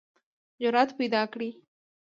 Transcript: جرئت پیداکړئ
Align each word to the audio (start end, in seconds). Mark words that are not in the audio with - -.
جرئت 0.61 0.89
پیداکړئ 0.99 1.49